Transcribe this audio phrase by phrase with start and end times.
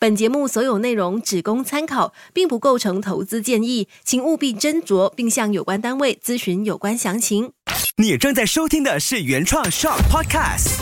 [0.00, 7.50] 本节目所有内容只供参考，并不构成投资建议，请务必斟酌并向有关单位咨询有关详情。
[7.96, 10.78] 你正在收听的是原创 Shock Podcast。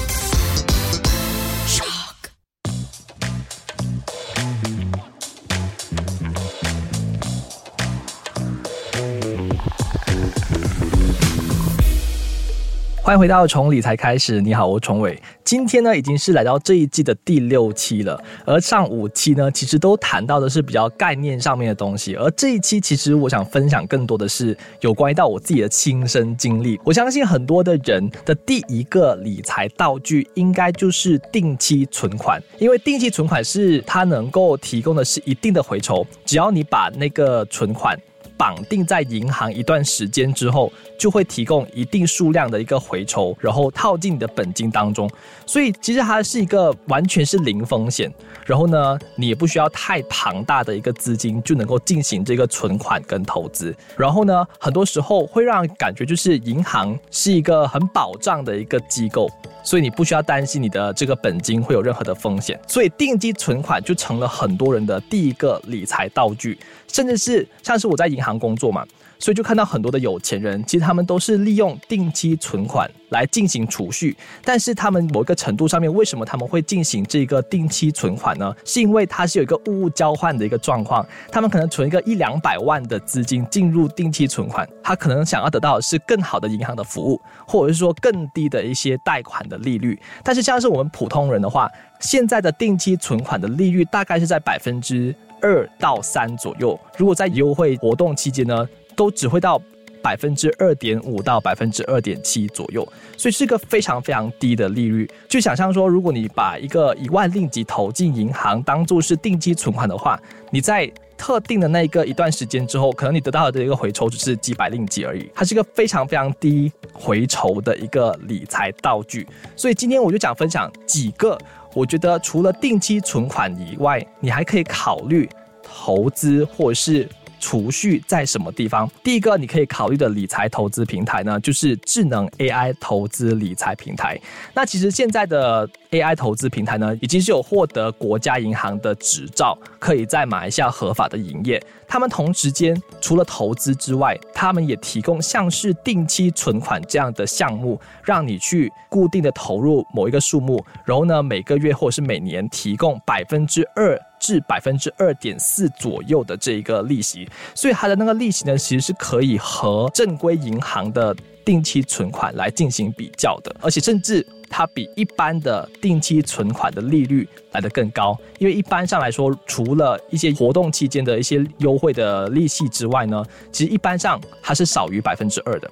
[13.03, 15.23] 欢迎回到从理财开始，你好，我崇伟。
[15.47, 26.77] 今天呢，已经是来到这一季的第六期了，而上五期呢，其实都谈到的是比较概念上面的东西，而这一期其实我想分享更多的是有关于到我自己的亲身经历。
[26.83, 37.97] 我相信很多的人的第一个理财道具，应该就是定期存款，因为定期存款是它能够提供的是一定的回酬，只要你把那个存款。
[38.37, 45.09] 绑定在银行一段时间之后，就会提供一定数量的一个回酬，然后套进你的本金当中。
[45.45, 48.13] 所以其实它是一个完全是零风险，
[48.45, 53.75] 然后呢，你也不需要太庞大的一个资金就能够进行这个存款跟投资。
[53.97, 59.31] 然后呢，很多时候会让感觉就是银行是一个很保障的一个机构，
[59.63, 62.59] 所以你不需要担心你的这个本金会有任何的风险。
[62.67, 66.59] 所以定期存款就成了很多人的第一个理财道具。
[66.89, 68.87] 甚至是像是我在银行工作嘛，
[69.19, 74.17] 所以就看到很多的有钱人，其实他们都是利用定期存款来进行储蓄。
[74.43, 78.55] 但是他们某一个程度上面，为什么他们会进行这个定期存款呢？
[78.65, 81.07] 是因为它是有一个物物交换的一个状况。
[81.31, 89.99] 他们可能存一个一两百万的资金进入定期存款，他可能想要得到的是更好的银行的服务，或者是说更低的一些贷款的利率。
[90.23, 95.15] 但是像是我们普通人的话，现在的定期存款的利率大概是在百分之。
[95.41, 99.61] 二到三左右，如果在优惠活动期间呢，都只会到
[100.03, 105.11] 百分之二点五到百分之二点七左右，所以是个非常非常低的利率。
[105.29, 110.21] 就想象说，如果你把一个一万令吉投进银行，当做是定期存款的话，
[110.51, 119.27] 你在特定的那一个一段时间之后，可能你得到的一个回酬只是几百令吉而已，它是一个非常非常低回酬的一个理财道具。
[119.57, 121.37] 所以今天我就想分享几个。
[121.77, 125.29] 我觉得除了定期存款以外，你还可以考虑
[125.63, 127.07] 投资或是
[127.39, 128.91] 储蓄在什么地方。
[129.03, 134.19] 第一个你可以考虑的理财投资平台呢，就是智能 AI 投资理财平台。
[134.55, 141.63] 那其实现在的 AI 投资平台呢，已经是有获得国家银行的执照，可以在马来西亚合法的营业。
[141.89, 161.15] 他们同时间除了投资之外，他们也提供像是定期存款这样的项目，让你去固定的投入某一个数目，然后呢每个月或是每年提供百分之二至百分之二点四左右的这一个利息，所以它的那个利息呢，其实是可以和正规银行的
[161.45, 164.27] 定期存款来进行比较的，而且甚至。
[164.49, 175.69] 它比一般的定期存款的利率来得更高，因为一般上来说，除了一些活动期间的一些优惠的利息之外呢，其实一般上它是少于百分之二的。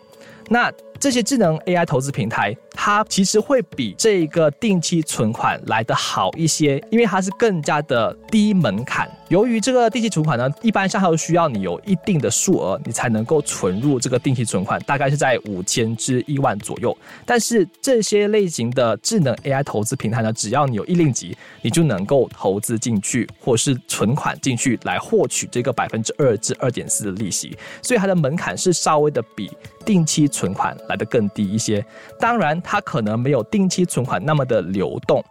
[0.48, 9.08] 那这些智能 AI 投资平台，它其实会比这个定期存款来得好一些，因为它是更加的低门槛。
[9.28, 16.96] 由于这个定期存款呢，一般上它都需要你有一定的数额，你才能够存入这个定期存款，大概是在五千至一万左右。
[17.24, 27.56] 但是这些类型的智能 AI 投资平台呢，只要你有一令吉，你就能够投资进去，或是存款进去来获取这个百分之二至二点四的利息。
[27.82, 29.50] 所以它的门槛是稍微的比
[29.84, 31.84] 定期存款来的更低一些。
[32.20, 35.22] 当然，它可能没有定期存款那么的流动。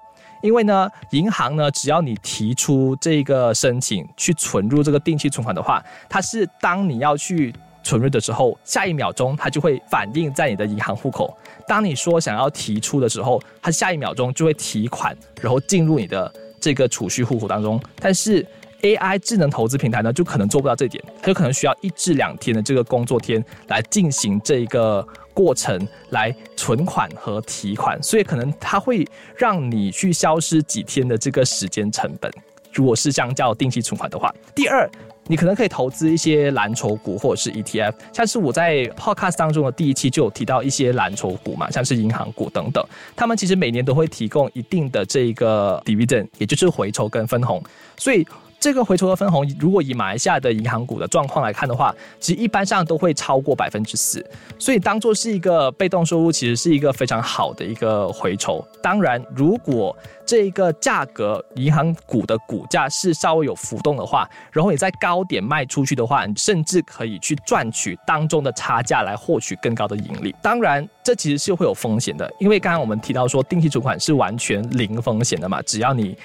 [0.41, 11.33] 因为呢，银行呢，只要你提出这个申请去存入这个定期存款的话，它是当你要去存入的时候，下一秒钟它就会反映在你的银行户口。
[11.65, 16.29] 当你说想要提出的时候，它下一秒钟就会提款，然后进入你的
[16.59, 17.81] 这个储蓄户口当中。
[17.95, 18.45] 但是
[18.81, 25.07] AI 智能投资平台呢，就可能做不到这点，它就可能需要一至两天的这个工作天来进行这个。
[25.33, 29.05] 过程来存款和提款，所以可能它会
[29.35, 32.31] 让你去消失几天的这个时间成本。
[32.71, 34.89] 如果是相较定期存款的话，第二，
[35.27, 42.83] 你可能可以投资一些蓝筹股或者是 ETF，像是我在 Podcast 当中的第一期就有提到一些蓝筹股嘛，像是银行股等等，
[43.15, 47.63] 他们其实每年都会提供一定的这个 dividend，也就是回酬跟分红，
[47.97, 48.25] 所以。
[48.63, 54.25] 这个回酬的分红，如果以马来西亚的银行股的状况来看的话，其实一般上都会超过百分之四，
[54.57, 58.65] 所以当做是一个被动收入，其实是一个非常好的一个回酬。
[58.81, 59.93] 当然，如果
[60.25, 70.33] 这个价格银行股的股价是稍微有浮动的话，然后你在高点卖出去的话，你甚至可以去赚取当中的差价来获取更高的盈利。
[70.41, 76.17] 当然，这其实是会有风险的，因为刚刚我们提到说定期存款是完全零风险的嘛，只要你。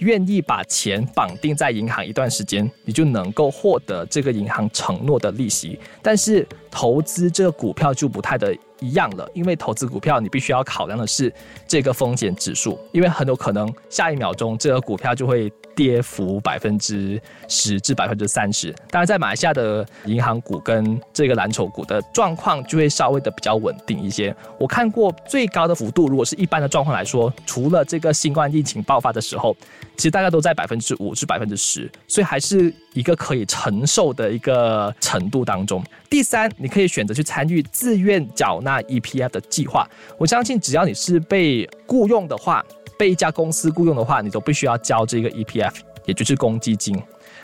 [0.00, 5.78] 愿意把钱绑定在银行一段时间，你就能够获得这个银行承诺的利息。
[6.02, 11.32] 但是投资这个股票就不太的一样了，因为投资股票你必须要考量的是
[11.66, 18.74] 这个风险指数，因为很有可能下一秒钟这个股票就会跌幅百分之十至百分之三十。
[18.90, 24.34] 当然，在马来西亚的银行股跟这个蓝筹股的状况就会稍微的比较稳定一些。
[24.58, 29.56] 我看过最高的幅度，如果是一般的状况来说，除了这个新冠疫情爆发的时候，
[29.96, 35.82] 其实大概都在百分之五至百分之十，所以还是一个可以承受的一个程度当中。
[36.08, 39.88] 第三，你可以选择去参与自愿缴纳 EPF 的计划。
[40.16, 42.64] 我相信，只要你是被雇佣的话，
[42.98, 45.74] 被一家公司雇佣的话，你都必须要交这个 EPF，
[46.04, 47.00] 也就是公积金。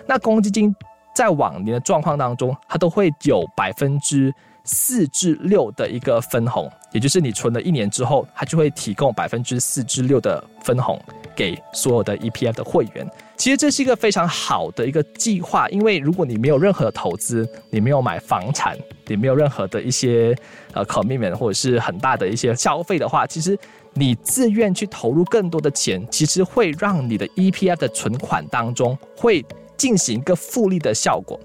[0.07, 0.75] 那公积金
[1.15, 4.33] 在往年的状况当中，它都会有百分之
[4.73, 10.97] 四至六的一个分红，也就是你存了一年之后，它就会提供百分之四至六的分红
[11.35, 13.05] 给所有的 EPF 的会员。
[13.37, 18.79] 其实这是一个非常好的一个计划，因为如果你没有任何的投资，你没有买房产，
[19.09, 20.37] 你没有任何的一些
[20.73, 23.59] 呃 commitment 或者是很大的一些消费的话，其实
[23.95, 29.45] 你自愿去投入更多的钱，其实会让你的 EPF 的存款当中会
[29.77, 31.41] 进行一个复利的效果。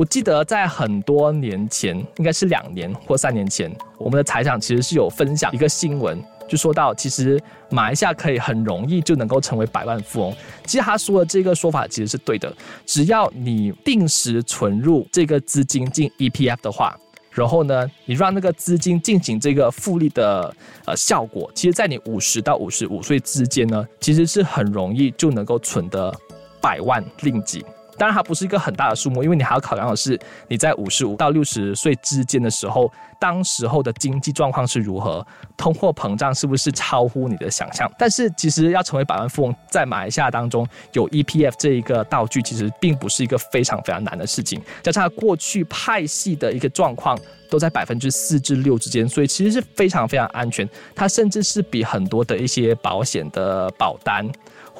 [0.00, 6.18] 我记得在很多年前，应该是两年或三年前，我们的财长其实是有分享一个新闻。
[6.48, 7.38] 就说到，其实
[7.68, 10.34] 马来西亚可以很容易就能够成为百万富翁。
[10.64, 12.50] 其实他说的这个说法其实是对的，
[12.86, 16.98] 只要你定时存入这个资金进 EPF 的话，
[17.30, 20.50] 然后呢，你让那个资金进行这个复利的
[20.86, 26.10] 呃效果，其实在你五十到五十五岁之间呢，其实是很容易就能够存得
[26.58, 27.62] 百万令吉。
[28.00, 30.18] 当然，它不是一个很大的数目，因为你还要考量的是
[30.48, 35.24] 你在五十五到六十岁之间的时候，当时候的经济状况是如何，
[35.54, 37.86] 通货膨胀是不是超乎你的想象。
[37.98, 44.58] 但是，其实要成为百万富翁，在马来西亚当中有 EPF 这一个道具，其实并不是一个非常非常难的事情。
[44.82, 47.18] 加上过去派系的一个状况
[47.50, 50.66] 都在百分之四至六之间，所以其实是非常非常安全。
[50.94, 54.26] 它甚至是比很多的一些保险的保单。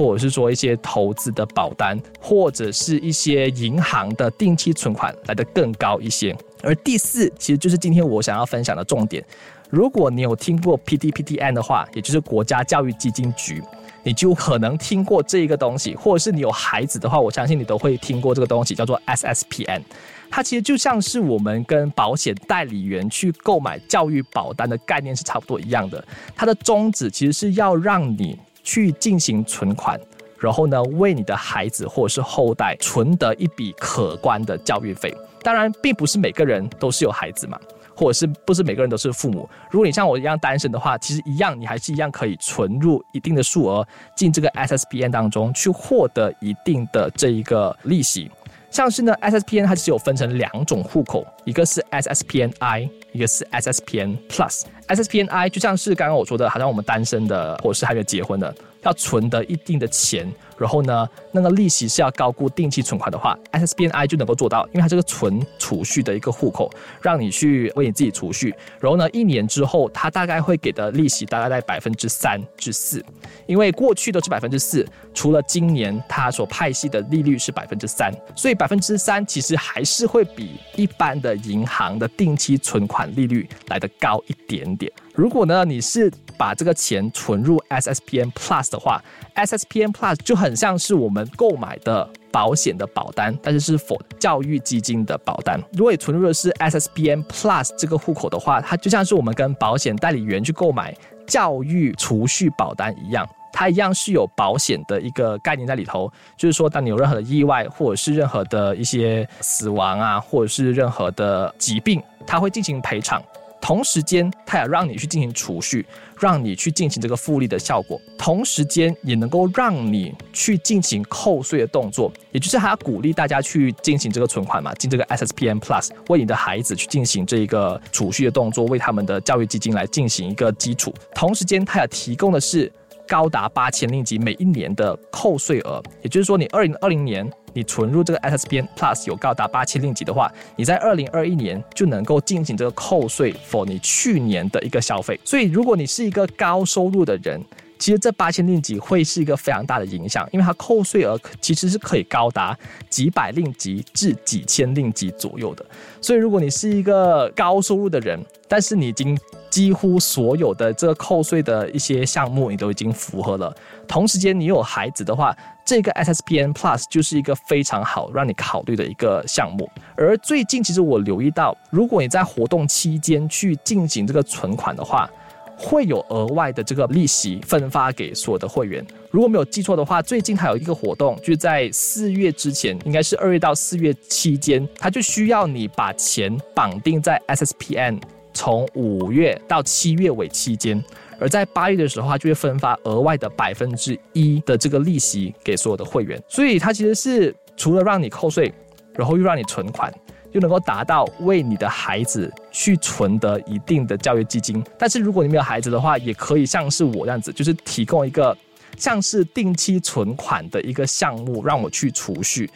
[0.01, 6.35] 或者是说一些投资的保单，或者是一些银行的定期存款来的更高一些。
[6.63, 9.23] 而第四，其实就是今天我想要分享的重点。
[9.69, 13.63] 如果你有听过 PTPTN 的话，也就是国家教育基金局，
[14.03, 19.83] 你就可能听过这一个东西，或者是你有孩子的话，我相信你都会听过这个东西，叫做 SSPN。
[20.31, 26.03] 它其实就像是我们跟保险代理员去购买教育保单的概念是差不多一样的。
[26.35, 28.39] 它的宗旨其实是要让你。
[28.63, 29.99] 去进行存款，
[30.39, 35.15] 然后呢，为你的孩子或者是后代存得一笔可观的教育费。
[35.43, 37.59] 当然，并不是每个人都是有孩子嘛，
[37.95, 39.49] 或者是不是每个人都是父母。
[39.71, 48.31] 如果你像我一样单身的话，其实一样，你还是一样可以存入一定的数额进这个 SSPN 当中去获得一定的这一个利息。
[48.71, 54.63] 像是呢，SSPN 它只有分成两种户口，一个是 SSPNI，一个是 SSPN Plus。
[54.89, 60.31] SSPNI 就像是刚刚我说的，好像我们单身的或者是还没有结婚的，要存得一定的钱。
[60.57, 68.55] 然后呢，那个利息是要高过定期存款的话，SSBNI 就能够做到，因为它这个存储蓄的一个户口，让你去为你自己储蓄。
[68.79, 73.03] 然后呢，一年之后，它大概会给的利息大概在百分之三至四，
[73.47, 84.93] 因为过去都是百分之四，除了今年它所派息的利率是百分之三，所以百分之三其实还是会比一般的银行的定期存款利率来的高一点点。
[85.21, 95.63] 如果呢，你是把这个钱存入 SSPN Plus 的话，SSPN Plus 就很像是我们购买的保险的保单，但是是否教育基金的保单。
[95.75, 100.97] 如果你存入的是 SSPN Plus 这个户口的话，它就像是我们跟保险代理员去购买
[101.27, 106.11] 教育储蓄保单一样，它一样是有保险的一个概念在里头。
[106.39, 113.23] 就是说，当你有任何的意外，或者是任何的一些死亡啊，或者是任何的疾病，它会进行赔偿。
[113.61, 115.85] 同时间，它也让你去进行储蓄，
[116.19, 118.01] 让你去进行这个复利的效果。
[118.17, 130.93] 同时间，也能够让你去进行扣税的动作，也就是还要鼓励大家去进行这个存款嘛，进这个 SSPN Plus，为你的孩子去进行这一个储蓄的动作，为他们的教育基金来进行一个基础。
[131.15, 132.73] 同时间，它也提供的是
[133.07, 137.31] 高达八千令吉每一年的扣税额，也就是说，你二零二零年。
[137.53, 145.19] 你存入这个 SSPN Plus 有高达八千令吉的话，你在二零二一年就能够进行这个扣税，for 你去年的一个消费。
[145.25, 147.41] 所以，如果你是一个高收入的人，
[147.79, 152.57] 其实这八千令吉会是一个非常大的影响，因为它扣税额其实是可以高达
[152.89, 155.65] 几百令吉至几千令吉左右的。
[156.01, 163.53] 所以，如果你是一个高收入的人，但是你已经几乎所有的这个扣税的一些项目你都已经符合了，
[163.89, 165.35] 同时间你有孩子的话。
[165.71, 169.71] 这个 SSPN Plus 就是一个非常好让你考虑的一个项目。
[169.95, 175.09] 而最近其实我留意到，如果你在活动期间去进行这个存款的话，
[175.57, 178.85] 会有额外的这个利息分发给所有的会员。
[179.13, 188.03] 如果没有记错的话，最近还有一个活动，就在四月之前，应该是二月到四月期间，它就需要你把钱绑定在 SSPN，
[188.35, 190.83] 从五月到七月尾期间。
[191.21, 196.21] 而在八月的时候，它就会分发额外的百分之一的这个利息给所有的会员。
[196.27, 198.53] 所以它其实是除了让你扣税，
[198.95, 199.93] 然后又让你存款。
[200.33, 208.37] 就能够达到为你的孩子去存得一定的教育基金，但是如果你没有孩子的话，也可以像是我这样子，就是提供一个
[208.77, 212.49] 像是定期存款的一个项目，让我去储蓄，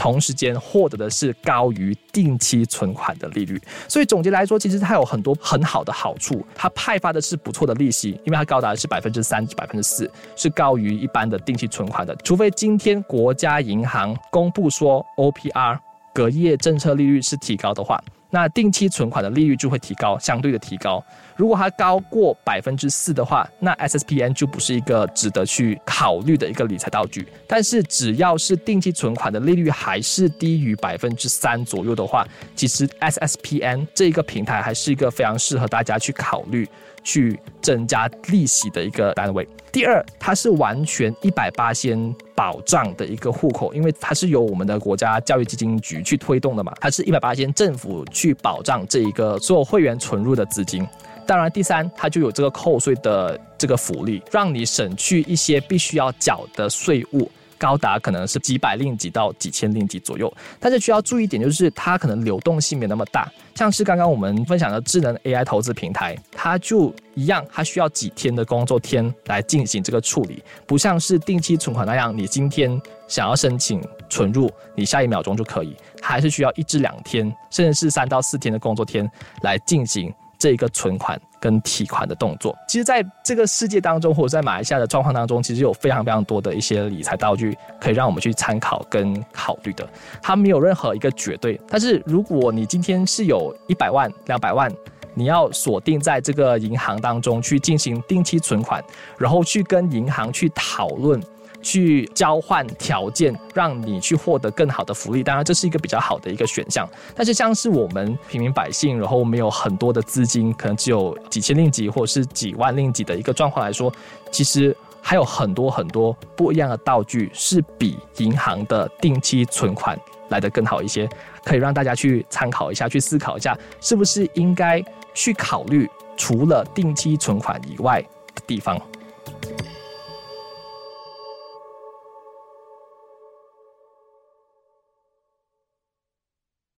[0.00, 3.60] 同时间获得的是高于定期存款的利率。
[3.86, 15.78] 所以总结来说，其实它有很多很好的好处，它派发的是不错的利息，因为它高达是百分之三至百分之四，是高于一般的定期存款的，除非今天国家银行公布说 OPR。
[16.12, 21.04] 隔夜政策利率是提高的话，那定期存款的利率就会提高，相对的提高。
[21.36, 27.26] 如果它高过百分之四的话，那 SSPN 就不是一个值得去考虑的一个理财道具。
[27.46, 36.68] 但是只要是定期存款的利率还是低于百分之三左右的话，其实 SSPN 这一个平台还是一个非常适合大家去考虑。
[37.02, 39.46] 去增加利息的一个单位。
[39.72, 50.86] 第二，它是完全一百八先保障的一个户口，因为它是由我们的国家教育基金局去推动的嘛，它是一百八先政府去保障这一个所有会员存入的资金。
[51.26, 57.30] 当然，第三，它就有这个扣税的这个福利，让你省去一些必须要缴的税务。
[57.60, 63.30] 高达可能是几百令吉到几千令吉左右，但是需要注意一点，就是它可能流动性没那么大。
[63.54, 79.06] 像是刚刚我们分享的智能 AI 投资平台，它就一样，它需要几天的工作天来进行这个处理，不像是定期存款那样，你今天想要申请存入，你下一秒钟就可以，还是需要一至两天，甚至是三到四天的工作天
[79.42, 80.10] 来进行。
[80.40, 89.86] 这一个存款跟提款的动作，其实在这个世界当中，或者在马来西亚的状况当中，其实有非常非常多的一些理财道具可以让我们去参考跟考虑的。
[90.22, 94.72] 它没有任何一个绝对，但是如果你今天是有一百万、两百万，
[95.12, 98.82] 你要锁定在这个银行当中去进行定期存款，
[99.18, 101.22] 然后去跟银行去讨论。
[101.62, 105.22] 去交换条件，让你去获得更好的福利。
[105.22, 106.88] 当然，这是一个比较好的一个选项。
[107.14, 113.92] 但是，像是我们平民百姓，然后没有很多的资金，可能只有几千令吉或者是几万令吉的一个状况来说，
[114.30, 119.98] 其实还有很多很多不一样的道具是比银行的定期存款
[120.28, 121.08] 来的更好一些，
[121.44, 124.82] 可以让大家去参考一下，去思考一下，是不是应该
[125.14, 128.00] 去考虑除了定期存款以外
[128.34, 128.80] 的地方。